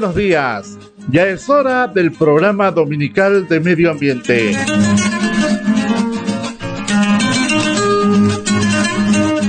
[0.00, 0.78] Buenos días.
[1.10, 4.54] Ya es hora del programa dominical de medio ambiente.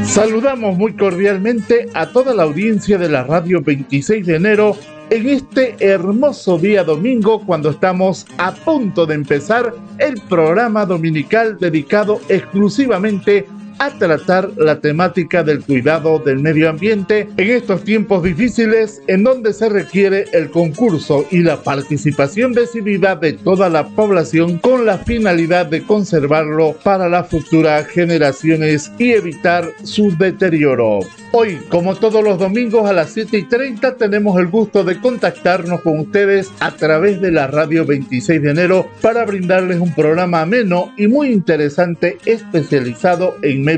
[0.03, 4.75] Saludamos muy cordialmente a toda la audiencia de la radio 26 de enero
[5.09, 12.19] en este hermoso día domingo cuando estamos a punto de empezar el programa dominical dedicado
[12.27, 19.23] exclusivamente a tratar la temática del cuidado del medio ambiente en estos tiempos difíciles en
[19.23, 24.99] donde se requiere el concurso y la participación decidida de toda la población con la
[24.99, 30.99] finalidad de conservarlo para las futuras generaciones y evitar su deterioro.
[31.33, 35.79] Hoy, como todos los domingos a las 7 y 30, tenemos el gusto de contactarnos
[35.79, 40.93] con ustedes a través de la radio 26 de enero para brindarles un programa ameno
[40.97, 43.70] y muy interesante especializado en medio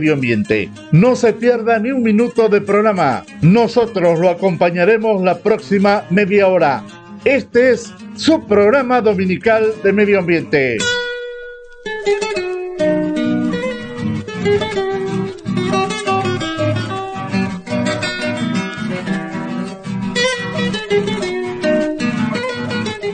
[0.91, 3.25] No se pierda ni un minuto de programa.
[3.41, 6.83] Nosotros lo acompañaremos la próxima media hora.
[7.25, 10.77] Este es su programa dominical de medio ambiente.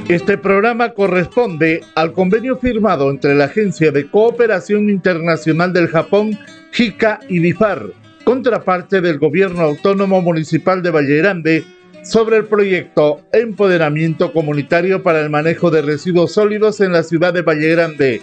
[0.09, 6.35] Este programa corresponde al convenio firmado entre la Agencia de Cooperación Internacional del Japón,
[6.71, 11.63] JICA y DIFAR, contraparte del Gobierno Autónomo Municipal de Valle Grande,
[12.03, 17.41] sobre el proyecto Empoderamiento Comunitario para el Manejo de Residuos Sólidos en la ciudad de
[17.41, 18.21] Valle Grande,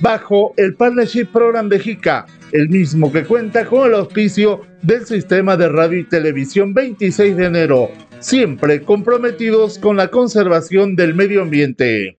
[0.00, 5.56] bajo el Partnership Program de JICA, el mismo que cuenta con el auspicio del Sistema
[5.56, 7.90] de Radio y Televisión 26 de enero,
[8.20, 12.17] siempre comprometidos con la conservación del medio ambiente.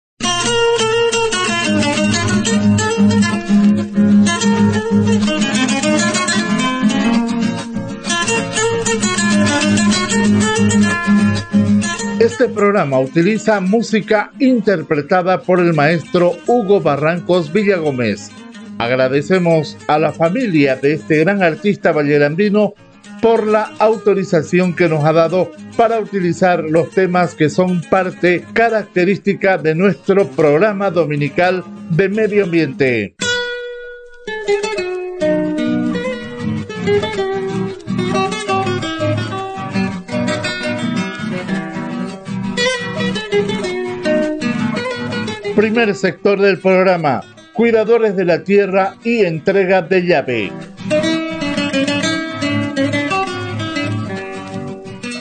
[12.20, 18.32] Este programa utiliza música interpretada por el maestro Hugo Barrancos Villagómez.
[18.78, 22.74] Agradecemos a la familia de este gran artista vallerandino
[23.22, 29.56] por la autorización que nos ha dado para utilizar los temas que son parte característica
[29.56, 33.14] de nuestro programa dominical de medio ambiente.
[45.68, 47.20] Primer sector del programa,
[47.52, 50.50] cuidadores de la tierra y entrega de llave.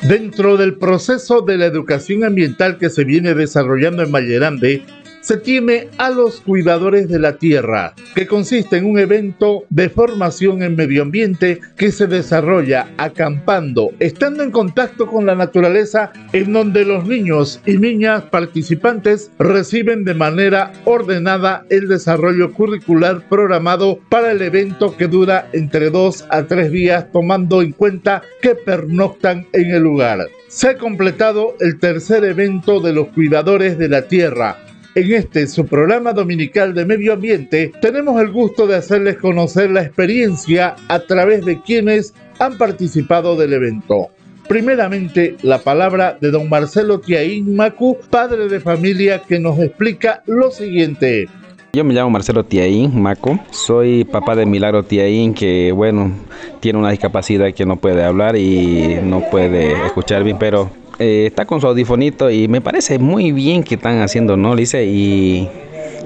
[0.08, 4.86] Dentro del proceso de la educación ambiental que se viene desarrollando en Vallerande,
[5.28, 10.64] se tiene a los cuidadores de la tierra, que consiste en un evento de formación
[10.64, 16.86] en medio ambiente que se desarrolla acampando, estando en contacto con la naturaleza, en donde
[16.86, 24.42] los niños y niñas participantes reciben de manera ordenada el desarrollo curricular programado para el
[24.42, 29.84] evento que dura entre dos a tres días, tomando en cuenta que pernoctan en el
[29.84, 30.30] lugar.
[30.48, 34.56] Se ha completado el tercer evento de los cuidadores de la tierra,
[34.98, 39.84] en este su programa dominical de medio ambiente tenemos el gusto de hacerles conocer la
[39.84, 44.08] experiencia a través de quienes han participado del evento.
[44.48, 50.50] Primeramente, la palabra de don Marcelo Tiaín Macu, padre de familia, que nos explica lo
[50.50, 51.28] siguiente.
[51.74, 56.12] Yo me llamo Marcelo Tiaín Maco, soy papá de Milagro Tiaín que bueno,
[56.60, 61.46] tiene una discapacidad que no puede hablar y no puede escuchar bien, pero eh, está
[61.46, 64.56] con su audifonito y me parece muy bien que están haciendo, ¿no?
[64.56, 65.48] Dice, y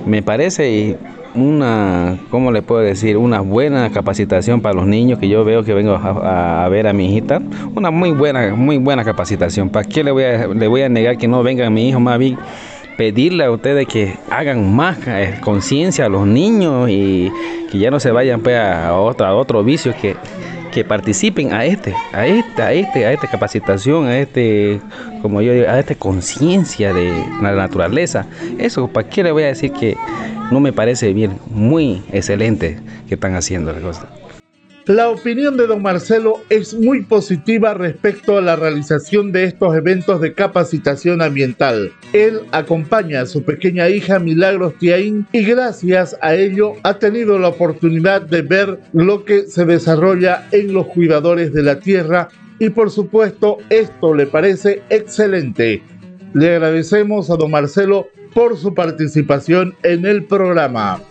[0.06, 0.98] me parece
[1.34, 3.18] una, ¿cómo le puedo decir?
[3.18, 7.10] Una buena capacitación para los niños que yo veo que vengo a, ver a mi
[7.10, 7.42] hijita.
[7.74, 9.70] Una muy buena, muy buena capacitación.
[9.70, 12.20] ¿Para qué le voy a, le voy a negar que no venga mi hijo más
[12.20, 12.38] bien?
[12.98, 17.32] pedirle a ustedes que hagan más eh, conciencia a los niños y
[17.72, 20.16] que ya no se vayan pues, a, otro, a otro vicio que
[20.72, 24.80] que participen a este, a esta, a este, a esta capacitación, a este,
[25.22, 28.26] como yo digo, a esta conciencia de la naturaleza.
[28.58, 29.96] Eso, ¿para qué le voy a decir que
[30.52, 31.38] no me parece bien?
[31.48, 34.08] Muy excelente que están haciendo la cosa.
[34.88, 40.20] La opinión de don Marcelo es muy positiva respecto a la realización de estos eventos
[40.20, 41.92] de capacitación ambiental.
[42.14, 47.50] Él acompaña a su pequeña hija Milagros Tiaín y gracias a ello ha tenido la
[47.50, 52.90] oportunidad de ver lo que se desarrolla en los cuidadores de la tierra y por
[52.90, 55.84] supuesto esto le parece excelente.
[56.34, 61.02] Le agradecemos a don Marcelo por su participación en el programa.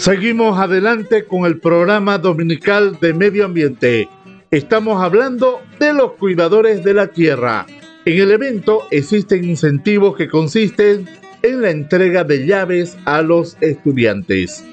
[0.00, 4.08] Seguimos adelante con el programa dominical de medio ambiente.
[4.50, 7.66] Estamos hablando de los cuidadores de la tierra.
[8.06, 11.06] En el evento existen incentivos que consisten
[11.42, 14.64] en la entrega de llaves a los estudiantes.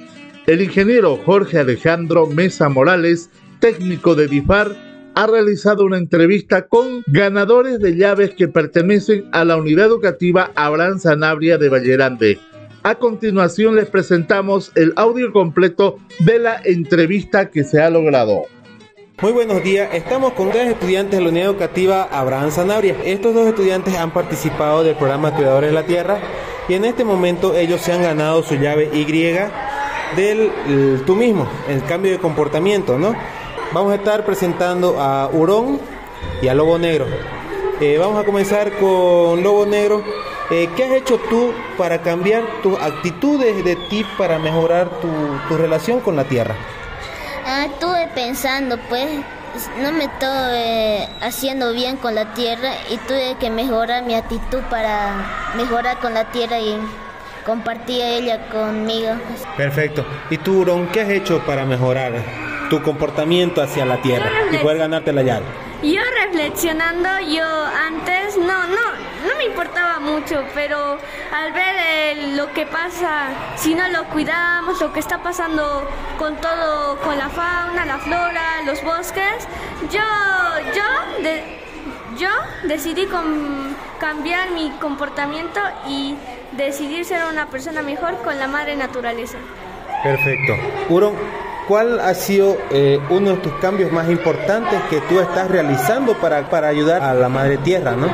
[0.45, 3.29] El ingeniero Jorge Alejandro Mesa Morales,
[3.59, 4.77] técnico de DIFAR,
[5.15, 10.99] ha realizado una entrevista con ganadores de llaves que pertenecen a la unidad educativa Abraham
[10.99, 12.39] Sanabria de Vallerande.
[12.87, 18.43] A continuación les presentamos el audio completo de la entrevista que se ha logrado.
[19.21, 22.95] Muy buenos días, estamos con tres estudiantes de la unidad educativa Abraham Sanabria.
[23.03, 26.19] Estos dos estudiantes han participado del programa Cuidadores de la Tierra
[26.69, 29.03] y en este momento ellos se han ganado su llave Y
[30.15, 33.13] del tú mismo, el cambio de comportamiento, ¿no?
[33.73, 35.81] Vamos a estar presentando a Hurón
[36.41, 37.05] y a Lobo Negro.
[37.81, 40.05] Eh, vamos a comenzar con Lobo Negro.
[40.49, 45.09] Eh, ¿Qué has hecho tú para cambiar tus actitudes de ti para mejorar tu,
[45.49, 46.55] tu relación con la tierra?
[47.45, 49.09] Ah, estuve pensando, pues,
[49.81, 55.51] no me estoy haciendo bien con la tierra y tuve que mejorar mi actitud para
[55.57, 56.77] mejorar con la tierra y
[57.45, 59.13] compartir ella conmigo.
[59.57, 60.05] Perfecto.
[60.29, 62.13] ¿Y tú, Ron, qué has hecho para mejorar
[62.69, 65.45] tu comportamiento hacia la tierra y poder ganarte la llave?
[65.83, 69.06] Yo reflexionando, yo antes no, no, no
[69.37, 70.97] me importaba mucho, pero
[71.33, 75.87] al ver lo que pasa, si no lo cuidamos, lo que está pasando
[76.17, 79.47] con todo, con la fauna, la flora, los bosques,
[79.91, 80.01] yo,
[80.75, 81.29] yo,
[82.17, 82.29] yo
[82.67, 83.07] decidí
[83.99, 86.15] cambiar mi comportamiento y
[86.53, 89.37] decidir ser una persona mejor con la madre naturaleza.
[90.03, 90.53] Perfecto.
[91.67, 96.49] ¿cuál ha sido eh, uno de tus cambios más importantes que tú estás realizando para,
[96.49, 98.07] para ayudar a la madre tierra, no?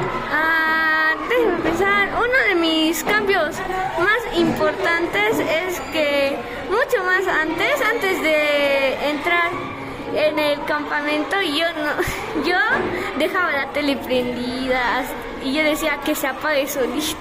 [2.93, 3.55] Mis cambios
[3.97, 6.37] más importantes es que
[6.69, 9.49] mucho más antes, antes de entrar
[10.13, 12.55] en el campamento yo no, yo
[13.17, 15.05] dejaba la tele prendida
[15.43, 17.17] y yo decía que se apague solito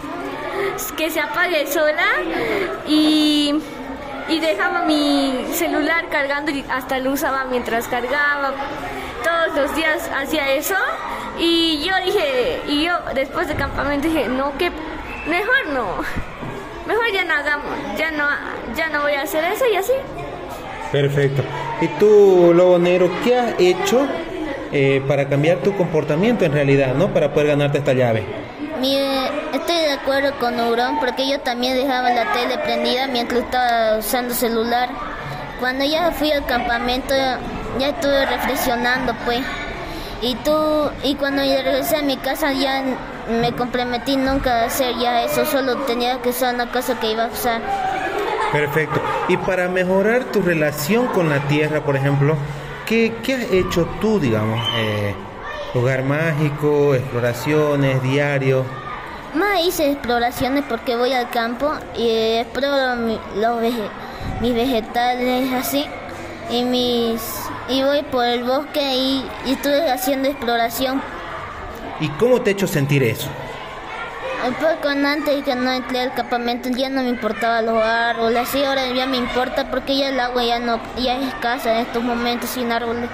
[0.94, 2.20] que se apague sola
[2.86, 3.54] y,
[4.28, 8.52] y dejaba mi celular cargando y hasta lo usaba mientras cargaba.
[9.24, 10.76] Todos los días hacía eso
[11.38, 14.70] y yo dije, y yo después del campamento dije, no, que
[15.26, 15.96] mejor no,
[16.86, 18.24] mejor ya no hagamos, ya no,
[18.74, 19.92] ya no voy a hacer eso y así.
[20.90, 21.42] Perfecto.
[21.80, 24.06] ¿Y tú, Lobo Negro, qué has hecho
[24.72, 27.08] eh, para cambiar tu comportamiento en realidad, ¿no?
[27.08, 28.24] Para poder ganarte esta llave.
[28.80, 33.98] Mire, estoy de acuerdo con Neurón porque yo también dejaba la tele prendida mientras estaba
[33.98, 34.88] usando celular.
[35.60, 37.14] Cuando ya fui al campamento
[37.78, 39.40] ya estuve reflexionando pues.
[40.20, 42.82] Y tú, y cuando regresé a mi casa ya
[43.28, 47.24] me comprometí nunca a hacer ya eso, solo tenía que usar una cosa que iba
[47.24, 47.60] a usar.
[48.52, 49.00] Perfecto.
[49.28, 52.36] Y para mejorar tu relación con la tierra, por ejemplo,
[52.86, 54.60] ¿qué, qué has hecho tú, digamos?
[54.76, 55.14] Eh,
[55.74, 58.66] Lugar mágico, exploraciones, diario.
[59.32, 62.94] Más hice exploraciones porque voy al campo y exploro
[63.36, 63.62] los
[64.42, 65.86] mis vegetales así
[66.50, 67.22] y mis
[67.70, 71.00] y voy por el bosque y, y estuve haciendo exploración.
[72.02, 73.28] ¿Y cómo te ha hecho sentir eso?
[74.58, 78.64] Pues con antes que no entré al campamento ya no me importaba los árboles, así
[78.64, 82.02] ahora ya me importa porque ya el agua ya no ya es escasa en estos
[82.02, 83.08] momentos sin árboles.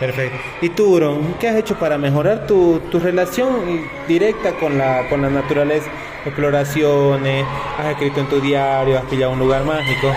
[0.00, 0.38] Perfecto.
[0.62, 5.20] ¿Y tú, Uron, qué has hecho para mejorar tu, tu relación directa con la, con
[5.20, 5.90] la naturaleza?
[6.24, 7.44] Exploraciones,
[7.78, 10.14] has escrito en tu diario, has pillado un lugar mágico.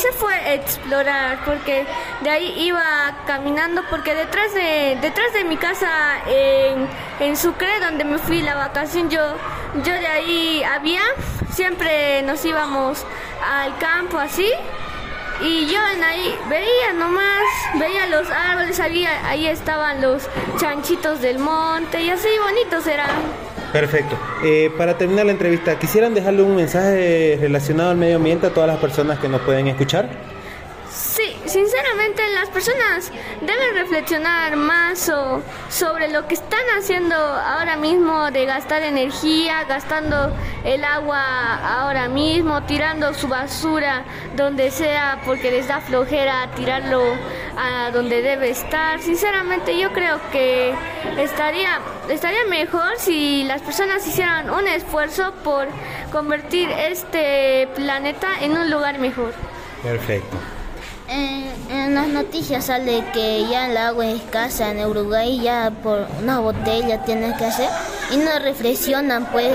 [0.00, 1.86] Hice fue explorar, porque
[2.22, 2.82] de ahí iba
[3.26, 5.90] caminando, porque detrás de, detrás de mi casa
[6.26, 6.88] en,
[7.20, 9.20] en Sucre, donde me fui la vacación, yo,
[9.84, 11.02] yo de ahí había,
[11.52, 13.04] siempre nos íbamos
[13.46, 14.50] al campo así,
[15.42, 20.22] y yo en ahí veía nomás, veía los árboles, había, ahí estaban los
[20.56, 23.49] chanchitos del monte y así bonitos eran.
[23.72, 24.18] Perfecto.
[24.42, 28.68] Eh, para terminar la entrevista, ¿quisieran dejarle un mensaje relacionado al medio ambiente a todas
[28.68, 30.08] las personas que nos pueden escuchar?
[30.90, 31.19] Sí,
[31.50, 35.10] sinceramente las personas deben reflexionar más
[35.68, 40.32] sobre lo que están haciendo ahora mismo de gastar energía, gastando
[40.64, 44.04] el agua ahora mismo, tirando su basura
[44.36, 47.02] donde sea porque les da flojera tirarlo
[47.56, 49.00] a donde debe estar.
[49.00, 50.72] Sinceramente yo creo que
[51.18, 55.66] estaría, estaría mejor si las personas hicieran un esfuerzo por
[56.12, 59.34] convertir este planeta en un lugar mejor.
[59.82, 60.59] Perfecto.
[61.10, 66.38] En, las noticias sale que ya el agua es escasa en Uruguay, ya por una
[66.38, 67.68] botella tienen que hacer
[68.12, 69.50] y no reflexionan, pues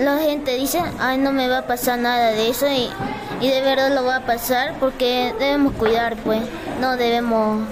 [0.00, 2.88] la gente dice, ay, no me va a pasar nada de eso y,
[3.40, 6.40] y de verdad lo va a pasar porque debemos cuidar, pues,
[6.80, 7.64] no debemos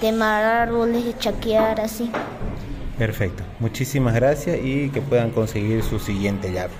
[0.00, 2.10] quemar árboles y chaquear así.
[2.98, 6.74] Perfecto, muchísimas gracias y que puedan conseguir su siguiente llave.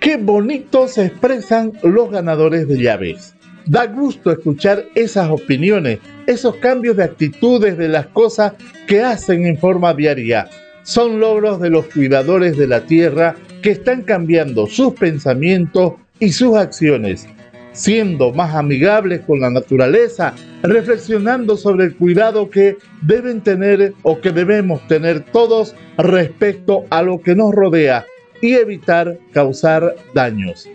[0.00, 3.35] Qué bonito se expresan los ganadores de llaves.
[3.66, 8.52] Da gusto escuchar esas opiniones, esos cambios de actitudes de las cosas
[8.86, 10.48] que hacen en forma diaria.
[10.84, 16.54] Son logros de los cuidadores de la tierra que están cambiando sus pensamientos y sus
[16.54, 17.26] acciones,
[17.72, 20.32] siendo más amigables con la naturaleza,
[20.62, 27.20] reflexionando sobre el cuidado que deben tener o que debemos tener todos respecto a lo
[27.20, 28.06] que nos rodea
[28.40, 30.68] y evitar causar daños.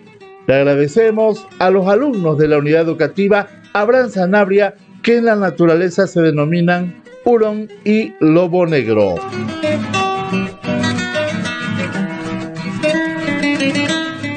[0.48, 6.08] Le agradecemos a los alumnos de la unidad educativa Abraham Sanabria que en la naturaleza
[6.08, 9.16] se denominan hurón y lobo negro.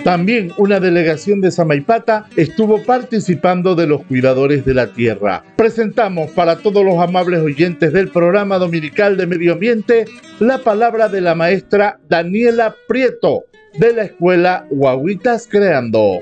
[0.05, 5.43] También una delegación de Samaipata estuvo participando de los cuidadores de la tierra.
[5.57, 10.05] Presentamos para todos los amables oyentes del programa dominical de medio ambiente
[10.41, 13.45] la palabra de la maestra Daniela Prieto
[13.79, 16.21] de la escuela Guaguitas Creando.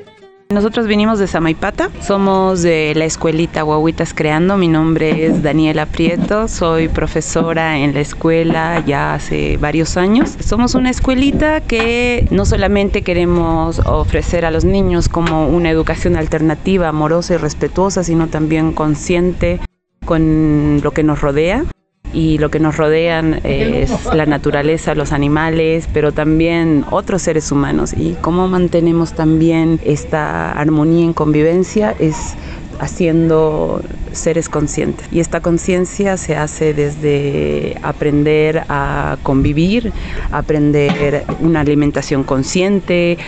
[0.51, 4.59] Nosotros vinimos de Samaipata, somos de la escuelita Guaguitas Creando.
[4.59, 10.37] Mi nombre es Daniela Prieto, soy profesora en la escuela ya hace varios años.
[10.41, 16.89] Somos una escuelita que no solamente queremos ofrecer a los niños como una educación alternativa,
[16.89, 19.59] amorosa y respetuosa, sino también consciente
[20.05, 21.65] con lo que nos rodea
[22.13, 27.95] y lo que nos rodean es la naturaleza, los animales, pero también otros seres humanos.
[27.97, 32.35] Y cómo mantenemos también esta armonía en convivencia es
[32.83, 33.81] haciendo
[34.13, 35.07] seres conscientes.
[35.13, 39.93] Y esta conciencia se hace desde aprender a convivir,
[40.33, 43.19] aprender una alimentación consciente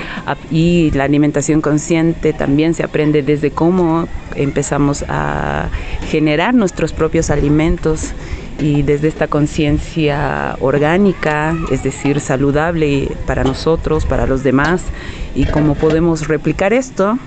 [0.51, 5.69] y la alimentación consciente también se aprende desde cómo empezamos a
[6.11, 8.13] generar nuestros propios alimentos
[8.59, 14.83] y desde esta conciencia orgánica, es decir, saludable para nosotros, para los demás,
[15.35, 17.19] y cómo podemos replicar esto,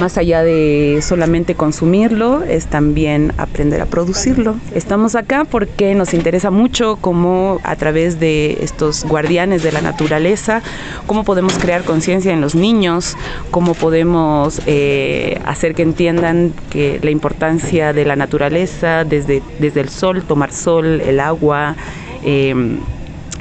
[0.00, 4.56] más allá de solamente consumirlo, es también aprender a producirlo.
[4.74, 10.62] Estamos acá porque nos interesa mucho cómo a través de estos guardianes de la naturaleza,
[11.06, 13.16] cómo podemos crear conciencia en los niños,
[13.50, 19.88] cómo podemos eh, hacer que entiendan que la importancia de la naturaleza desde, desde el
[19.88, 21.76] sol, tomar sol, el agua.
[22.24, 22.54] Eh,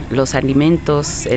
[0.09, 1.27] los alimentos,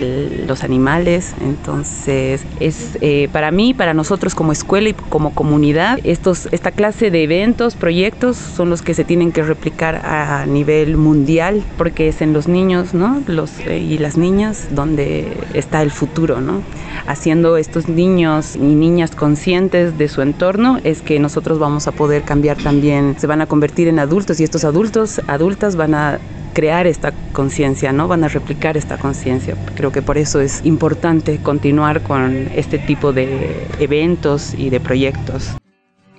[0.47, 1.35] los animales.
[1.41, 7.11] Entonces, es eh, para mí, para nosotros como escuela y como comunidad, estos, esta clase
[7.11, 12.23] de eventos, proyectos, son los que se tienen que replicar a nivel mundial, porque es
[12.23, 13.23] en los niños ¿no?
[13.26, 16.41] los, eh, y las niñas donde está el futuro.
[16.41, 16.62] ¿no?
[17.07, 22.23] Haciendo estos niños y niñas conscientes de su entorno, es que nosotros vamos a poder
[22.23, 26.19] cambiar también, se van a convertir en adultos y estos adultos, adultas van a
[26.52, 28.09] crear esta conciencia, ¿no?
[28.09, 29.56] Van a replicar esta conciencia.
[29.75, 35.56] Creo que por eso es importante continuar con este tipo de eventos y de proyectos.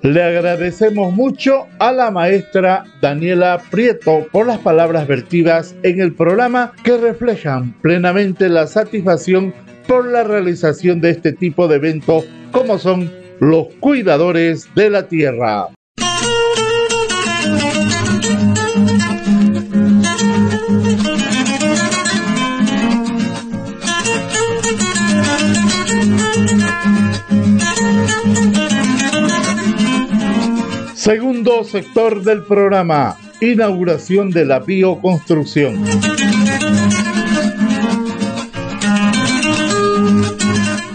[0.03, 6.73] Le agradecemos mucho a la maestra Daniela Prieto por las palabras vertidas en el programa
[6.83, 9.53] que reflejan plenamente la satisfacción
[9.87, 13.09] por la realización de este tipo de eventos como son
[13.39, 15.69] los cuidadores de la tierra.
[31.03, 35.83] Segundo sector del programa, inauguración de la bioconstrucción.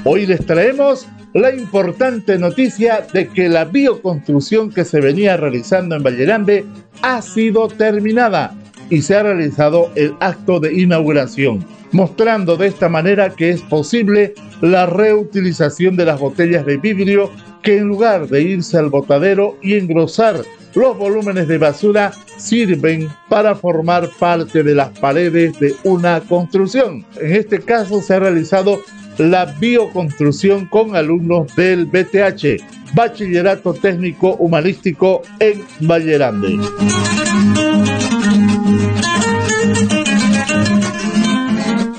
[0.05, 6.03] Hoy les traemos la importante noticia de que la bioconstrucción que se venía realizando en
[6.03, 6.65] Vallerambe
[7.03, 8.55] ha sido terminada
[8.90, 14.35] y se ha realizado el acto de inauguración, mostrando de esta manera que es posible
[14.61, 17.30] la reutilización de las botellas de vidrio
[17.62, 20.42] que en lugar de irse al botadero y engrosar
[20.75, 27.04] los volúmenes de basura sirven para formar parte de las paredes de una construcción.
[27.21, 28.80] En este caso se ha realizado
[29.18, 36.59] la bioconstrucción con alumnos del BTH, Bachillerato Técnico Humanístico en Vallerande.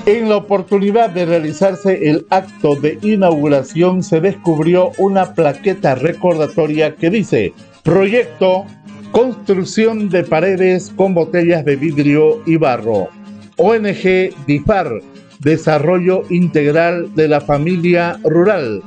[0.10, 7.12] En la oportunidad de realizarse el acto de inauguración se descubrió una plaqueta recordatoria que
[7.12, 8.66] dice Proyecto
[9.12, 13.10] Construcción de paredes con botellas de vidrio y barro.
[13.58, 15.00] ONG DIFAR,
[15.42, 18.82] Desarrollo Integral de la Familia Rural.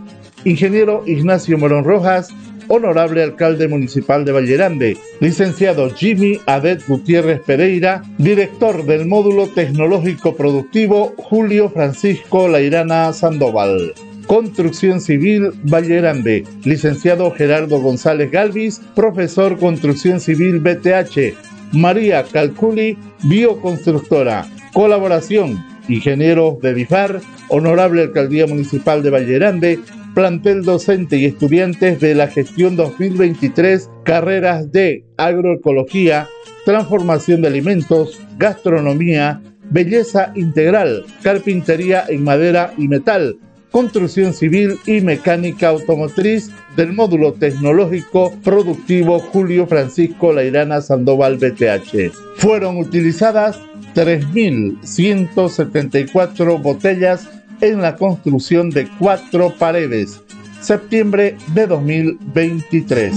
[0.44, 2.30] ingeniero Ignacio Morón Rojas,
[2.74, 11.12] honorable alcalde municipal de Vallerande, licenciado Jimmy Adet Gutiérrez Pereira, director del módulo tecnológico productivo
[11.18, 13.92] Julio Francisco Lairana Sandoval.
[14.26, 21.34] Construcción Civil Vallerande, licenciado Gerardo González Galvis, profesor Construcción Civil BTH,
[21.72, 24.46] María Calculi, bioconstructora.
[24.72, 29.78] Colaboración, ingenieros de DIFAR, honorable alcaldía municipal de Vallerande,
[30.14, 36.28] plantel docente y estudiantes de la gestión 2023, carreras de agroecología,
[36.64, 43.38] transformación de alimentos, gastronomía, belleza integral, carpintería en madera y metal,
[43.70, 52.12] construcción civil y mecánica automotriz del módulo tecnológico productivo Julio Francisco Lairana Sandoval BTH.
[52.36, 53.58] Fueron utilizadas
[53.94, 57.28] 3.174 botellas
[57.62, 60.20] en la construcción de cuatro paredes,
[60.60, 63.14] septiembre de 2023.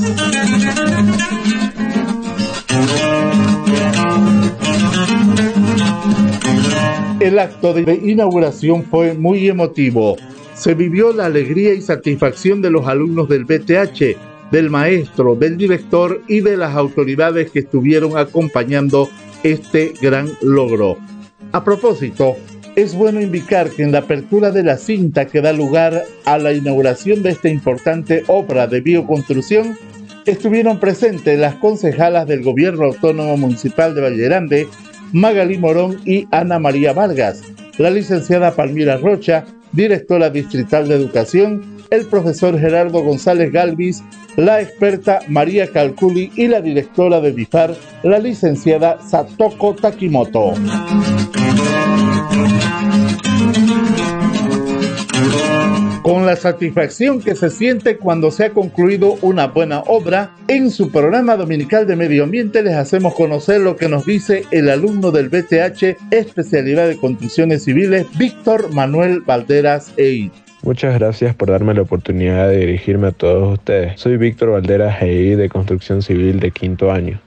[7.20, 10.16] El acto de inauguración fue muy emotivo.
[10.54, 16.22] Se vivió la alegría y satisfacción de los alumnos del BTH, del maestro, del director
[16.28, 19.10] y de las autoridades que estuvieron acompañando
[19.42, 20.98] este gran logro.
[21.52, 22.36] A propósito,
[22.76, 26.52] es bueno indicar que en la apertura de la cinta que da lugar a la
[26.52, 29.78] inauguración de esta importante obra de bioconstrucción,
[30.26, 34.68] estuvieron presentes las concejalas del Gobierno Autónomo Municipal de Vallerande,
[35.14, 37.42] Magalí Morón y Ana María Vargas,
[37.78, 44.04] la licenciada Palmira Rocha, directora distrital de educación, el profesor Gerardo González Galvis,
[44.36, 50.54] la experta María Calculi y la directora de BIFAR, la licenciada Satoko Takimoto.
[56.06, 60.92] Con la satisfacción que se siente cuando se ha concluido una buena obra, en su
[60.92, 65.30] programa dominical de medio ambiente les hacemos conocer lo que nos dice el alumno del
[65.30, 70.30] BTH, especialidad de construcciones civiles, Víctor Manuel Valderas EI.
[70.62, 74.00] Muchas gracias por darme la oportunidad de dirigirme a todos ustedes.
[74.00, 77.20] Soy Víctor Valderas EI de Construcción Civil de quinto año.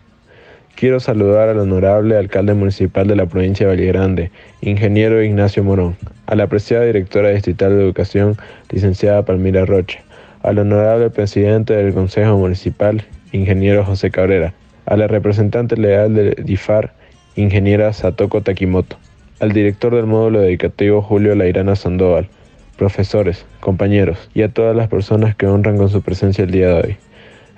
[0.78, 6.36] Quiero saludar al honorable alcalde municipal de la provincia de Grande, ingeniero Ignacio Morón, a
[6.36, 8.36] la apreciada directora distrital de educación,
[8.70, 9.98] licenciada Palmira Rocha,
[10.40, 14.54] al honorable presidente del Consejo Municipal, ingeniero José Cabrera,
[14.86, 16.92] a la representante legal de DIFAR,
[17.34, 18.98] ingeniera Satoko Takimoto,
[19.40, 22.28] al director del módulo educativo Julio Lairana Sandoval,
[22.76, 26.74] profesores, compañeros y a todas las personas que honran con su presencia el día de
[26.74, 27.07] hoy.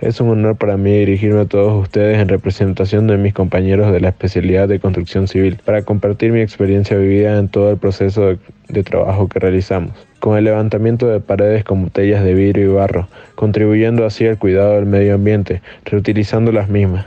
[0.01, 4.01] Es un honor para mí dirigirme a todos ustedes en representación de mis compañeros de
[4.01, 8.83] la especialidad de construcción civil para compartir mi experiencia vivida en todo el proceso de,
[8.83, 14.07] trabajo que realizamos, con el levantamiento de paredes con botellas de vidrio y barro, contribuyendo
[14.07, 17.05] así al cuidado del medio ambiente, reutilizando las mismas,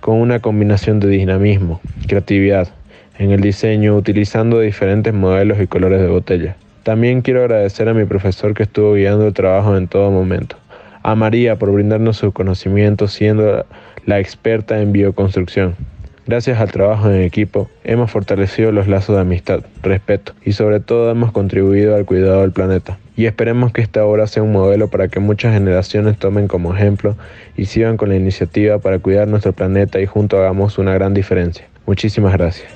[0.00, 2.68] con una combinación de dinamismo, creatividad,
[3.18, 6.56] en el diseño utilizando diferentes modelos y colores de botella.
[6.82, 10.58] También quiero agradecer a mi profesor que estuvo guiando el trabajo en todo momento
[11.06, 13.64] a María por brindarnos su conocimiento siendo
[14.06, 15.76] la experta en bioconstrucción.
[16.26, 21.08] Gracias al trabajo en equipo hemos fortalecido los lazos de amistad, respeto y sobre todo
[21.08, 22.98] hemos contribuido al cuidado del planeta.
[23.16, 27.14] Y esperemos que esta obra sea un modelo para que muchas generaciones tomen como ejemplo
[27.56, 31.68] y sigan con la iniciativa para cuidar nuestro planeta y juntos hagamos una gran diferencia.
[31.86, 32.66] Muchísimas gracias.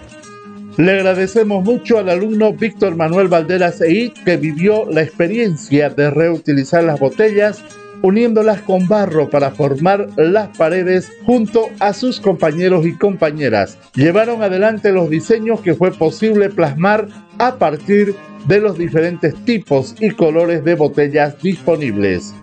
[0.77, 6.85] Le agradecemos mucho al alumno Víctor Manuel Valderas EI que vivió la experiencia de reutilizar
[6.85, 7.65] las botellas
[8.03, 13.79] uniéndolas con barro para formar las paredes junto a sus compañeros y compañeras.
[13.95, 17.09] Llevaron adelante los diseños que fue posible plasmar
[17.39, 18.15] a partir
[18.47, 22.35] de los diferentes tipos y colores de botellas disponibles.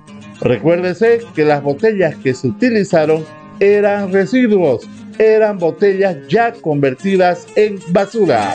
[0.41, 3.26] Recuérdese que las botellas que se utilizaron
[3.60, 8.54] eran residuos, eran botellas ya convertidas en basura.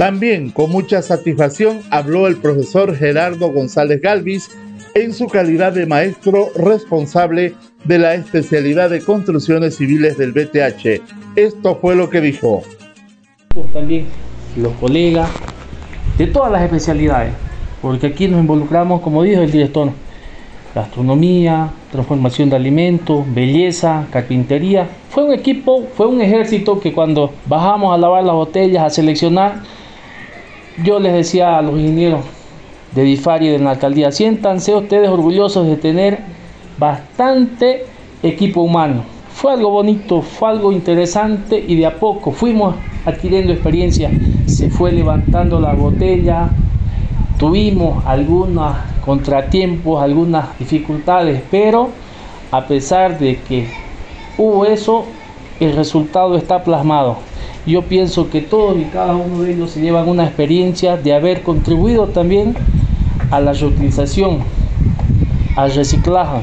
[0.00, 4.50] También con mucha satisfacción habló el profesor Gerardo González Galvis
[4.94, 7.52] en su calidad de maestro responsable
[7.84, 11.02] de la especialidad de construcciones civiles del BTH.
[11.36, 12.62] Esto fue lo que dijo.
[13.74, 14.06] También
[14.56, 15.28] los colegas
[16.16, 17.34] de todas las especialidades,
[17.82, 19.90] porque aquí nos involucramos, como dijo el director,
[20.74, 24.88] gastronomía, transformación de alimentos, belleza, carpintería.
[25.10, 29.60] Fue un equipo, fue un ejército que cuando bajamos a lavar las botellas, a seleccionar,
[30.82, 32.24] yo les decía a los ingenieros
[32.94, 36.18] de DIFAR y de la alcaldía, siéntanse ustedes orgullosos de tener
[36.78, 37.86] bastante
[38.22, 39.02] equipo humano.
[39.32, 44.10] Fue algo bonito, fue algo interesante y de a poco fuimos adquiriendo experiencia.
[44.46, 46.50] se fue levantando la botella,
[47.38, 51.90] tuvimos algunos contratiempos, algunas dificultades, pero
[52.50, 53.68] a pesar de que
[54.36, 55.04] hubo eso,
[55.60, 57.18] el resultado está plasmado.
[57.70, 61.42] Yo pienso que todos y cada uno de ellos se llevan una experiencia de haber
[61.42, 62.56] contribuido también
[63.30, 64.38] a la reutilización,
[65.54, 66.38] al reciclaje.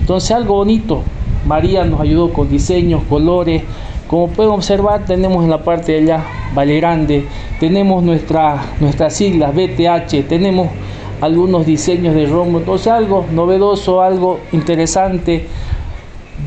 [0.00, 1.04] Entonces algo bonito.
[1.46, 3.62] María nos ayudó con diseños, colores.
[4.06, 7.24] Como pueden observar, tenemos en la parte de allá Valle Grande,
[7.58, 10.68] tenemos nuestra, nuestras siglas BTH, tenemos
[11.22, 15.46] algunos diseños de rombo, entonces algo novedoso, algo interesante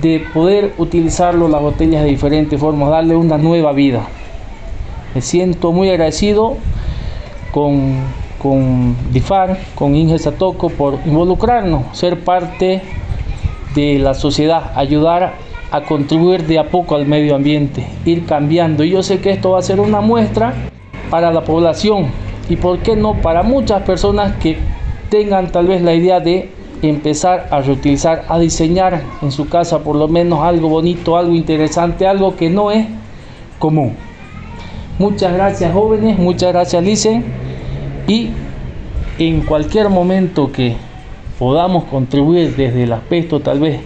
[0.01, 4.08] de poder utilizarlo las botellas de diferentes formas, darle una nueva vida.
[5.13, 6.58] Me siento muy agradecido
[7.51, 7.95] con,
[8.41, 12.81] con DIFAR, con Inge Satoco por involucrarnos, ser parte
[13.73, 15.36] de la sociedad, ayudar
[15.71, 18.84] a contribuir de a poco al medio ambiente, ir cambiando.
[18.84, 20.53] Y yo sé que esto va a ser una muestra
[21.10, 22.08] para la población
[22.49, 24.58] y, ¿por qué no?, para muchas personas que
[25.10, 26.49] tengan tal vez la idea de
[26.89, 32.08] empezar a reutilizar, a diseñar en su casa por lo menos algo bonito, algo interesante,
[32.08, 32.88] algo que no es
[33.60, 33.93] común.
[34.98, 37.21] Muchas gracias jóvenes, muchas gracias Lice
[38.08, 38.30] y
[39.17, 40.76] en cualquier momento que
[41.39, 43.82] podamos contribuir desde el aspecto tal vez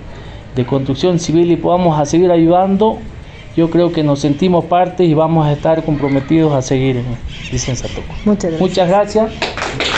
[0.56, 2.98] de construcción civil y podamos a seguir ayudando,
[3.56, 7.04] yo creo que nos sentimos parte y vamos a estar comprometidos a seguir,
[7.52, 7.76] dicen
[8.26, 8.62] Muchas gracias.
[8.62, 9.89] Muchas gracias.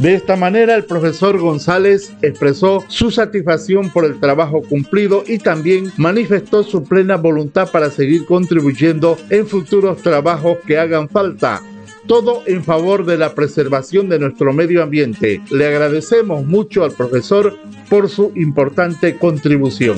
[0.00, 5.92] De esta manera, el profesor González expresó su satisfacción por el trabajo cumplido y también
[5.98, 11.60] manifestó su plena voluntad para seguir contribuyendo en futuros trabajos que hagan falta
[12.06, 15.42] todo en favor de la preservación de nuestro medio ambiente.
[15.50, 17.56] Le agradecemos mucho al profesor
[17.88, 19.96] por su importante contribución.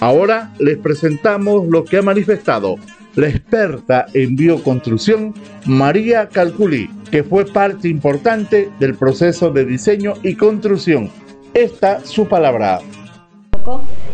[0.00, 2.76] Ahora les presentamos lo que ha manifestado
[3.14, 5.34] la experta en bioconstrucción
[5.66, 11.10] María Calculi, que fue parte importante del proceso de diseño y construcción.
[11.54, 12.80] Esta su palabra.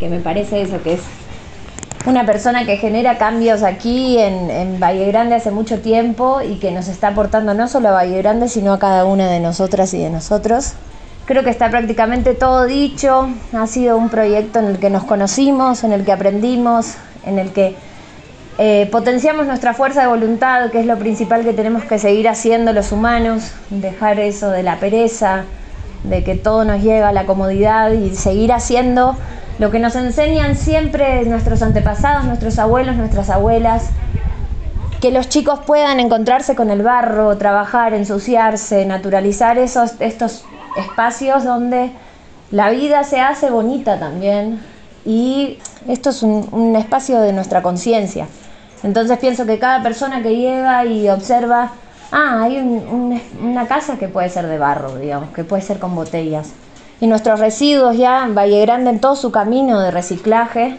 [0.01, 1.01] Que me parece eso, que es
[2.07, 6.71] una persona que genera cambios aquí en, en, Valle Grande hace mucho tiempo y que
[6.71, 9.99] nos está aportando no solo a Valle Grande, sino a cada una de nosotras y
[9.99, 10.75] de nosotros.
[11.27, 15.85] Creo que está prácticamente todo dicho, ha sido un proyecto en el que nos conocimos,
[15.85, 16.95] en el que aprendimos,
[17.27, 17.77] en el que
[18.61, 22.73] eh, potenciamos nuestra fuerza de voluntad, que es lo principal que tenemos que seguir haciendo
[22.73, 25.45] los humanos, dejar eso de la pereza,
[26.03, 29.17] de que todo nos llega a la comodidad y seguir haciendo
[29.61, 33.91] lo que nos enseñan siempre nuestros antepasados, nuestros abuelos, nuestras abuelas,
[35.01, 40.45] que los chicos puedan encontrarse con el barro, trabajar, ensuciarse, naturalizar esos, estos
[40.77, 41.93] espacios donde
[42.51, 44.61] la vida se hace bonita también
[45.05, 48.27] y esto es un espacio de nuestra conciencia.
[48.83, 51.73] Entonces pienso que cada persona que llega y observa,
[52.13, 56.53] ah, hay una casa que puede ser de barro, digamos, que puede ser con botellas.
[57.01, 60.79] Y nuestros residuos ya, Valle Grande en todo su camino de reciclaje,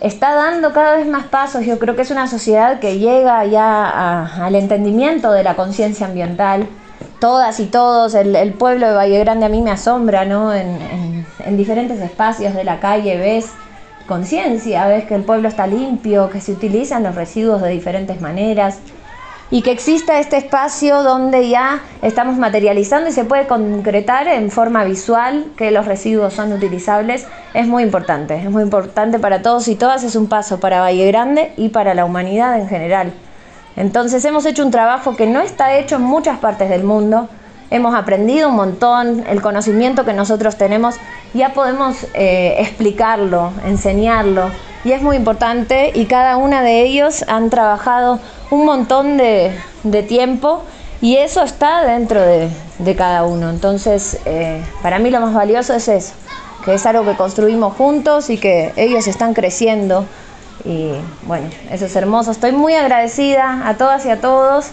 [0.00, 1.64] está dando cada vez más pasos.
[1.64, 6.66] Yo creo que es una sociedad que llega ya al entendimiento de la conciencia ambiental.
[7.20, 10.52] Todas y todos, el, pueblo de Valle Grande a mí me asombra, ¿no?
[10.54, 13.50] En diferentes espacios de la calle ves
[14.08, 18.80] conciencia, ves que el pueblo está limpio, que se utilizan los residuos de diferentes maneras
[19.50, 24.84] y que exista este espacio donde ya estamos materializando y se puede concretar en forma
[24.84, 29.76] visual que los residuos son utilizables, es muy importante, es muy importante para todos y
[29.76, 33.12] todas, es un paso para Valle Grande y para la humanidad en general.
[33.76, 37.28] Entonces hemos hecho un trabajo que no está hecho en muchas partes del mundo,
[37.70, 40.96] hemos aprendido un montón, el conocimiento que nosotros tenemos
[41.34, 44.50] ya podemos eh, explicarlo, enseñarlo
[44.84, 49.52] y es muy importante y cada una de ellos han trabajado un montón de,
[50.08, 50.62] tiempo
[51.00, 52.48] y eso está dentro de,
[52.96, 53.50] cada uno.
[53.50, 56.14] Entonces, eh, para mí lo más valioso es eso,
[56.64, 60.06] que es algo que construimos juntos y que ellos están creciendo.
[60.64, 60.92] Y
[61.26, 62.30] bueno, eso es hermoso.
[62.30, 64.70] Estoy muy agradecida a todas y a todos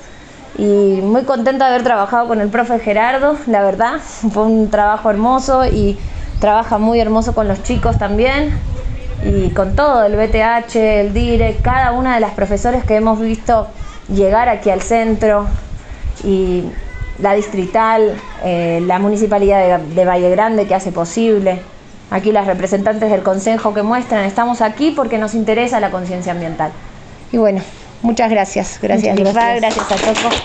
[0.57, 3.99] y muy contenta de haber trabajado con el profe Gerardo, la verdad,
[4.31, 5.97] fue un trabajo hermoso y
[6.39, 8.57] trabaja muy hermoso con los chicos también
[9.23, 13.67] y con todo, el BTH, el DIRE, cada una de las profesores que hemos visto
[14.09, 15.47] llegar aquí al centro
[16.23, 16.63] y
[17.19, 21.61] la distrital, eh, la municipalidad de, de Valle Grande que hace posible.
[22.11, 26.71] Aquí las representantes del consejo que muestran, estamos aquí porque nos interesa la conciencia ambiental.
[27.31, 27.61] Y bueno,
[28.01, 28.79] Muchas gracias.
[28.81, 29.61] Gracias, gracias.
[29.61, 30.43] gracias a todos.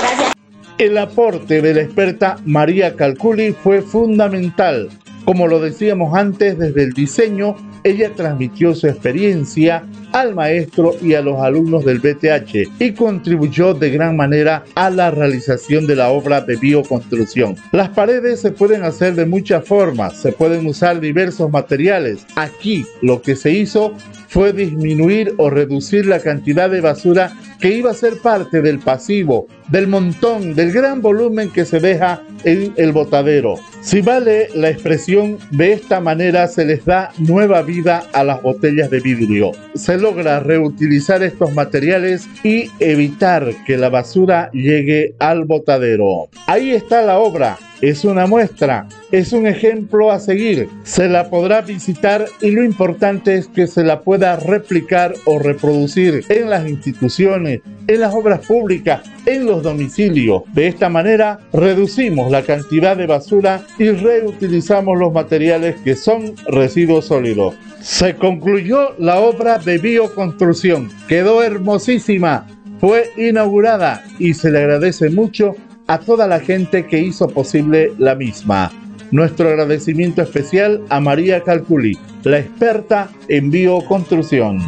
[0.00, 0.32] Gracias.
[0.78, 4.88] El aporte de la experta María Calculi fue fundamental,
[5.24, 7.54] como lo decíamos antes, desde el diseño
[7.84, 13.90] ella transmitió su experiencia al maestro y a los alumnos del BTH y contribuyó de
[13.90, 17.56] gran manera a la realización de la obra de bioconstrucción.
[17.72, 22.26] Las paredes se pueden hacer de muchas formas, se pueden usar diversos materiales.
[22.36, 23.94] Aquí lo que se hizo
[24.28, 29.48] fue disminuir o reducir la cantidad de basura que iba a ser parte del pasivo,
[29.68, 33.56] del montón, del gran volumen que se deja en el botadero.
[33.80, 38.90] Si vale la expresión, de esta manera se les da nueva vida a las botellas
[38.90, 39.52] de vidrio.
[39.74, 46.28] Se logra reutilizar estos materiales y evitar que la basura llegue al botadero.
[46.46, 50.68] Ahí está la obra es una muestra, es un ejemplo a seguir.
[50.84, 56.24] Se la podrá visitar y lo importante es que se la pueda replicar o reproducir
[56.28, 60.42] en las instituciones, en las obras públicas, en los domicilios.
[60.52, 67.06] De esta manera reducimos la cantidad de basura y reutilizamos los materiales que son residuos
[67.06, 67.54] sólidos.
[67.80, 70.90] Se concluyó la obra de bioconstrucción.
[71.06, 72.46] Quedó hermosísima.
[72.80, 75.54] Fue inaugurada y se le agradece mucho
[75.88, 78.70] a toda la gente que hizo posible la misma.
[79.10, 84.58] Nuestro agradecimiento especial a María Calculi, la experta en bioconstrucción.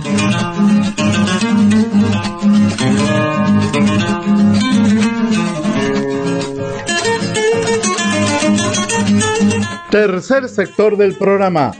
[9.90, 11.72] Tercer sector del programa,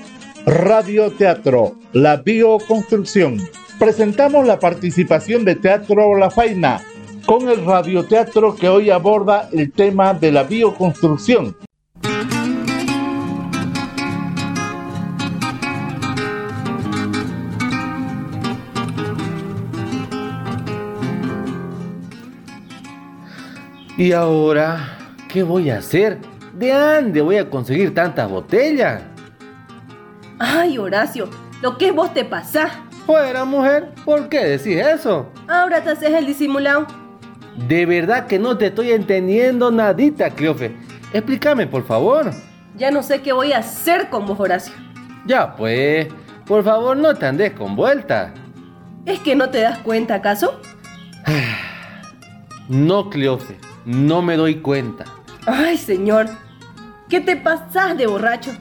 [0.44, 3.38] Radio Teatro, la bioconstrucción.
[3.78, 6.82] Presentamos la participación de Teatro La Faina
[7.30, 11.56] con el radioteatro que hoy aborda el tema de la bioconstrucción.
[23.96, 26.18] ¿Y ahora qué voy a hacer?
[26.52, 29.04] ¿De dónde voy a conseguir tantas botellas?
[30.40, 31.30] Ay, Horacio,
[31.62, 32.72] lo que vos te pasás.
[33.06, 35.30] Fuera, mujer, ¿por qué decís eso?
[35.46, 36.99] Ahora te haces el disimulado.
[37.56, 40.76] De verdad que no te estoy entendiendo nadita, Cleofe.
[41.12, 42.30] Explícame, por favor.
[42.76, 44.72] Ya no sé qué voy a hacer con vos, Horacio.
[45.26, 46.08] Ya, pues,
[46.46, 48.32] por favor, no te andes con vuelta.
[49.04, 50.60] ¿Es que no te das cuenta, acaso?
[52.68, 55.04] No, Cleofe, no me doy cuenta.
[55.44, 56.28] Ay, señor,
[57.08, 58.52] ¿qué te pasás de borracho?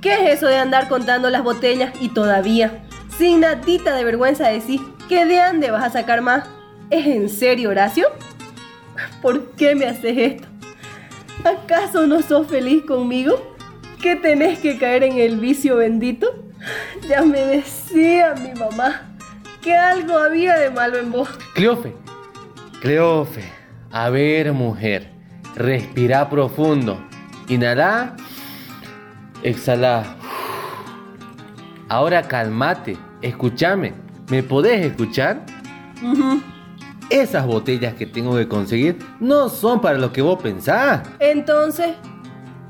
[0.00, 2.84] ¿Qué es eso de andar contando las botellas y todavía,
[3.18, 6.44] sin nadita de vergüenza decir que de dónde vas a sacar más?
[6.90, 8.06] ¿Es en serio, Horacio?
[9.22, 10.48] ¿Por qué me haces esto?
[11.44, 13.56] ¿Acaso no sos feliz conmigo?
[14.02, 16.26] ¿Que tenés que caer en el vicio bendito?
[17.08, 19.16] Ya me decía mi mamá
[19.62, 21.28] que algo había de malo en vos.
[21.54, 21.94] Cleofe,
[22.80, 23.44] Cleofe,
[23.92, 25.12] a ver mujer,
[25.54, 27.00] respira profundo,
[27.48, 28.16] inhala,
[29.42, 30.16] exhala.
[31.88, 33.92] Ahora cálmate, escúchame,
[34.28, 35.44] ¿me podés escuchar?
[37.10, 41.02] Esas botellas que tengo que conseguir no son para lo que vos pensás.
[41.18, 41.90] Entonces,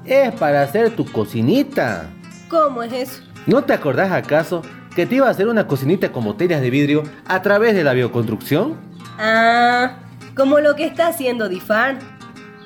[0.06, 2.08] Es para hacer tu cocinita.
[2.48, 3.22] ¿cómo es eso?
[3.46, 4.62] ¿No te acordás acaso
[4.96, 7.92] que te iba a hacer una cocinita con botellas de vidrio a través de la
[7.92, 8.76] bioconstrucción?
[9.18, 9.96] Ah,
[10.34, 11.98] como lo que está haciendo Difar.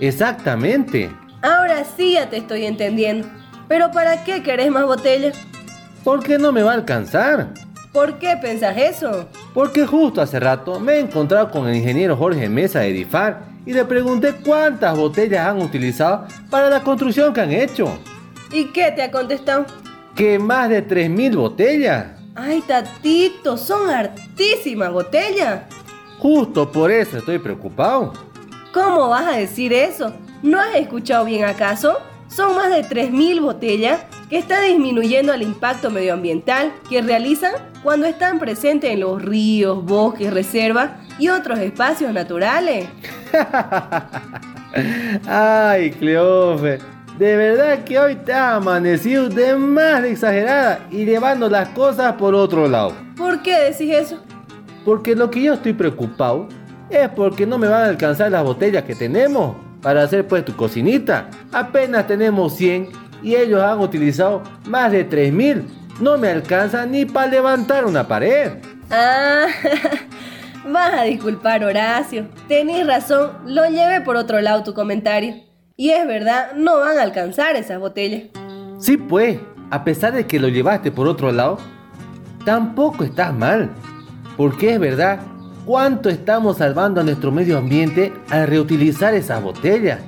[0.00, 1.10] Exactamente.
[1.42, 3.28] Ahora sí ya te estoy entendiendo.
[3.68, 5.36] Pero ¿para qué querés más botellas?
[6.04, 7.48] Porque no me va a alcanzar.
[7.92, 9.28] ¿Por qué pensás eso?
[9.54, 13.72] Porque justo hace rato me he encontrado con el ingeniero Jorge Mesa de Difar y
[13.72, 17.96] le pregunté cuántas botellas han utilizado para la construcción que han hecho.
[18.50, 19.64] ¿Y qué te ha contestado?
[20.16, 22.06] Que más de 3.000 botellas.
[22.34, 25.62] Ay, tatito, son hartísimas botellas.
[26.18, 28.12] Justo por eso estoy preocupado.
[28.72, 30.12] ¿Cómo vas a decir eso?
[30.42, 31.98] ¿No has escuchado bien acaso?
[32.26, 34.00] Son más de 3.000 botellas
[34.36, 40.90] está disminuyendo el impacto medioambiental que realizan cuando están presentes en los ríos, bosques, reservas
[41.18, 42.88] y otros espacios naturales.
[45.26, 46.78] Ay, Cleofe,
[47.18, 52.14] de verdad que hoy te has amanecido de más de exagerada y llevando las cosas
[52.14, 52.92] por otro lado.
[53.16, 54.20] ¿Por qué decís eso?
[54.84, 56.48] Porque lo que yo estoy preocupado
[56.90, 60.56] es porque no me van a alcanzar las botellas que tenemos para hacer pues tu
[60.56, 61.28] cocinita.
[61.52, 62.88] Apenas tenemos 100
[63.24, 65.64] y ellos han utilizado más de 3000.
[66.00, 68.52] No me alcanza ni para levantar una pared.
[68.90, 69.46] Ah,
[70.70, 72.28] vas a disculpar Horacio.
[72.46, 75.36] Tenés razón, lo llevé por otro lado tu comentario.
[75.76, 78.24] Y es verdad, no van a alcanzar esas botellas.
[78.78, 79.38] Sí, pues,
[79.70, 81.58] a pesar de que lo llevaste por otro lado,
[82.44, 83.70] tampoco estás mal.
[84.36, 85.20] Porque es verdad,
[85.64, 90.00] ¿cuánto estamos salvando a nuestro medio ambiente al reutilizar esas botellas?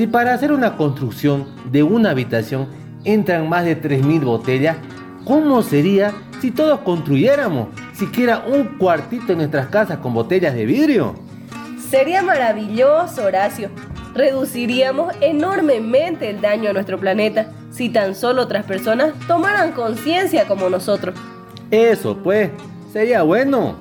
[0.00, 2.68] Si para hacer una construcción de una habitación
[3.04, 4.78] entran más de 3.000 botellas,
[5.26, 11.16] ¿Cómo sería si todos construyéramos siquiera un cuartito en nuestras casas con botellas de vidrio?
[11.90, 13.68] Sería maravilloso, Horacio.
[14.14, 20.70] Reduciríamos enormemente el daño a nuestro planeta si tan solo otras personas tomaran conciencia como
[20.70, 21.14] nosotros.
[21.70, 22.48] Eso pues,
[22.90, 23.78] sería bueno.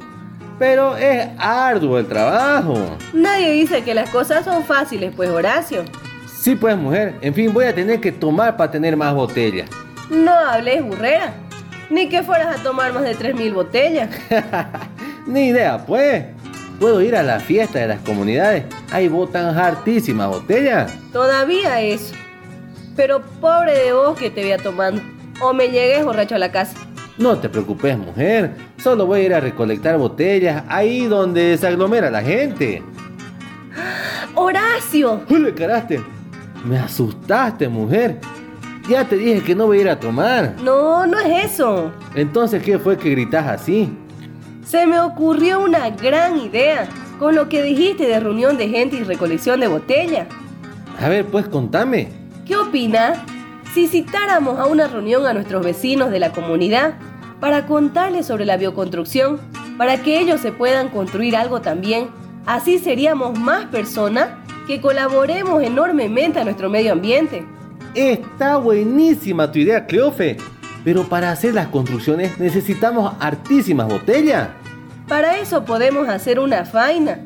[0.59, 2.75] Pero es arduo el trabajo.
[3.13, 5.85] Nadie dice que las cosas son fáciles, pues Horacio.
[6.49, 7.13] Sí, pues mujer.
[7.21, 9.69] En fin, voy a tener que tomar para tener más botellas.
[10.09, 11.31] No hables burrera.
[11.91, 14.09] Ni que fueras a tomar más de 3.000 botellas.
[15.27, 16.25] Ni idea, pues.
[16.79, 18.63] Puedo ir a la fiesta de las comunidades.
[18.91, 20.91] Ahí botan hartísimas botellas.
[21.13, 22.15] Todavía eso.
[22.95, 25.03] Pero pobre de vos que te vea tomando.
[25.41, 26.73] O me llegues borracho a la casa.
[27.19, 28.55] No te preocupes, mujer.
[28.77, 32.81] Solo voy a ir a recolectar botellas ahí donde se aglomera la gente.
[34.33, 35.21] ¡Horacio!
[35.29, 36.01] ¡Jule, caraste!
[36.65, 38.19] Me asustaste, mujer.
[38.89, 40.55] Ya te dije que no voy a ir a tomar.
[40.63, 41.91] No, no es eso.
[42.15, 43.89] Entonces, ¿qué fue que gritas así?
[44.65, 46.87] Se me ocurrió una gran idea
[47.19, 50.27] con lo que dijiste de reunión de gente y recolección de botellas.
[50.99, 52.09] A ver, pues contame.
[52.45, 53.19] ¿Qué opinas
[53.73, 56.95] si citáramos a una reunión a nuestros vecinos de la comunidad
[57.39, 59.39] para contarles sobre la bioconstrucción,
[59.77, 62.09] para que ellos se puedan construir algo también?
[62.45, 64.29] Así seríamos más personas
[64.69, 67.43] que colaboremos enormemente a nuestro medio ambiente.
[67.95, 70.37] Está buenísima tu idea, Cleofe.
[70.83, 74.49] Pero para hacer las construcciones necesitamos hartísimas botellas.
[75.07, 77.17] Para eso podemos hacer una faina,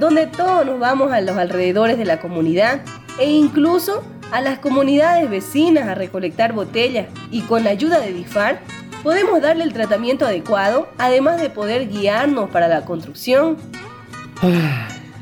[0.00, 2.80] donde todos nos vamos a los alrededores de la comunidad
[3.20, 8.60] e incluso a las comunidades vecinas a recolectar botellas y con la ayuda de DIFAR
[9.02, 13.58] podemos darle el tratamiento adecuado, además de poder guiarnos para la construcción.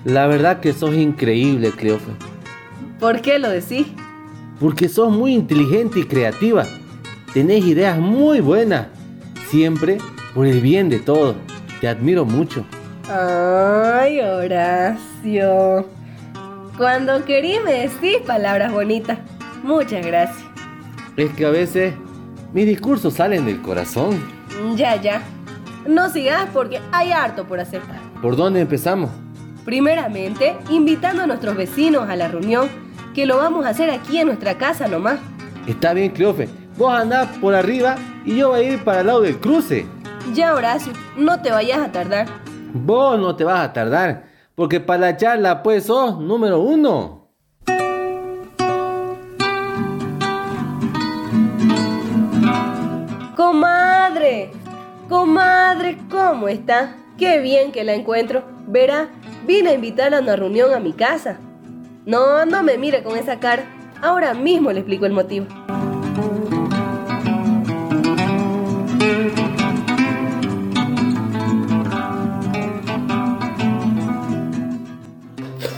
[0.04, 2.12] La verdad que sos increíble, Cleofe.
[3.00, 3.86] ¿Por qué lo decís?
[4.60, 6.66] Porque sos muy inteligente y creativa.
[7.32, 8.88] Tenés ideas muy buenas.
[9.48, 9.98] Siempre
[10.34, 11.36] por el bien de todos.
[11.80, 12.66] Te admiro mucho.
[13.08, 15.86] Ay, Horacio.
[16.76, 19.18] Cuando querí me decís palabras bonitas.
[19.62, 20.44] Muchas gracias.
[21.16, 21.94] Es que a veces
[22.52, 24.22] mis discursos salen del corazón.
[24.76, 25.22] Ya, ya.
[25.86, 27.80] No sigas porque hay harto por hacer.
[28.20, 29.10] ¿Por dónde empezamos?
[29.64, 32.68] Primeramente, invitando a nuestros vecinos a la reunión,
[33.14, 35.18] que lo vamos a hacer aquí en nuestra casa nomás.
[35.66, 36.48] Está bien, Cleofe.
[36.76, 39.86] Vos andás por arriba y yo voy a ir para el lado del cruce.
[40.34, 42.26] Ya, Horacio, no te vayas a tardar.
[42.72, 44.24] Vos no te vas a tardar,
[44.54, 47.28] porque para la charla pues sos número uno.
[53.36, 54.50] Comadre,
[55.08, 56.96] comadre, ¿cómo está?
[57.18, 58.42] Qué bien que la encuentro.
[58.66, 59.08] Verá,
[59.46, 61.38] vine a invitarla a una reunión a mi casa.
[62.06, 63.64] No, no me mire con esa cara.
[64.02, 65.46] Ahora mismo le explico el motivo.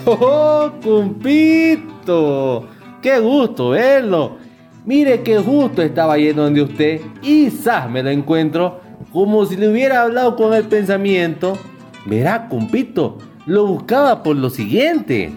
[0.06, 2.66] ¡Oh, cumpito!
[3.02, 4.38] ¡Qué gusto verlo!
[4.86, 7.90] Mire que justo estaba yendo donde usted y ¡zas!
[7.90, 8.80] me lo encuentro
[9.12, 11.58] como si le hubiera hablado con el pensamiento.
[12.04, 15.32] Verá, cumpito, lo buscaba por lo siguiente.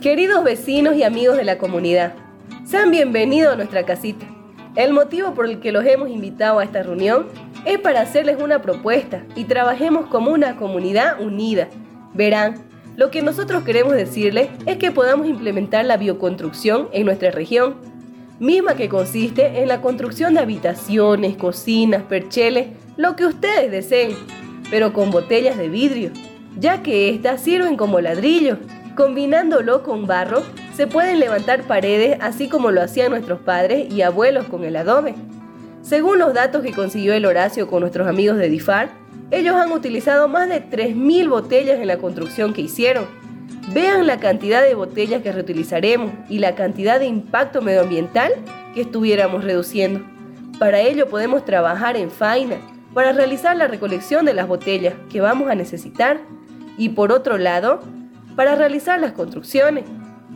[0.00, 2.12] Queridos vecinos y amigos de la comunidad,
[2.66, 4.33] sean bienvenidos a nuestra casita.
[4.76, 7.26] El motivo por el que los hemos invitado a esta reunión
[7.64, 11.68] es para hacerles una propuesta y trabajemos como una comunidad unida.
[12.12, 12.56] Verán,
[12.96, 17.76] lo que nosotros queremos decirles es que podamos implementar la bioconstrucción en nuestra región,
[18.40, 24.16] misma que consiste en la construcción de habitaciones, cocinas, percheles, lo que ustedes deseen,
[24.70, 26.10] pero con botellas de vidrio,
[26.58, 28.58] ya que éstas sirven como ladrillos
[28.94, 30.44] Combinándolo con barro,
[30.76, 35.14] se pueden levantar paredes así como lo hacían nuestros padres y abuelos con el adobe.
[35.82, 38.88] Según los datos que consiguió el Horacio con nuestros amigos de DIFAR,
[39.30, 43.06] ellos han utilizado más de 3.000 botellas en la construcción que hicieron.
[43.72, 48.32] Vean la cantidad de botellas que reutilizaremos y la cantidad de impacto medioambiental
[48.74, 50.00] que estuviéramos reduciendo.
[50.58, 52.56] Para ello podemos trabajar en faina
[52.94, 56.20] para realizar la recolección de las botellas que vamos a necesitar
[56.76, 57.80] y por otro lado,
[58.36, 59.84] para realizar las construcciones.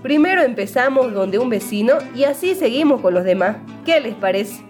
[0.03, 3.57] Primero empezamos donde un vecino y así seguimos con los demás.
[3.85, 4.68] ¿Qué les parece?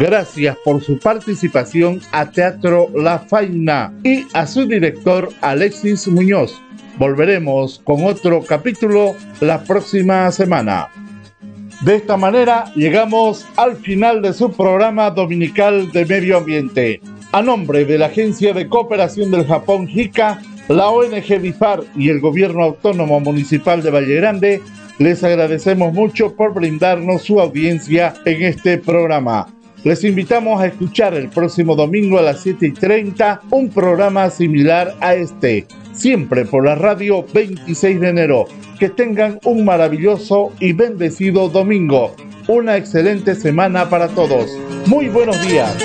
[0.00, 6.58] Gracias por su participación a Teatro La Faina y a su director Alexis Muñoz.
[6.96, 10.88] Volveremos con otro capítulo la próxima semana.
[11.82, 17.02] De esta manera llegamos al final de su programa dominical de medio ambiente.
[17.32, 22.20] A nombre de la Agencia de Cooperación del Japón JICA, la ONG BIFAR y el
[22.20, 24.62] Gobierno Autónomo Municipal de Valle Grande,
[24.98, 29.59] les agradecemos mucho por brindarnos su audiencia en este programa.
[29.82, 34.94] Les invitamos a escuchar el próximo domingo a las 7 y 30 un programa similar
[35.00, 38.44] a este, siempre por la radio 26 de enero.
[38.78, 42.14] Que tengan un maravilloso y bendecido domingo.
[42.48, 44.50] Una excelente semana para todos.
[44.86, 45.76] Muy buenos días.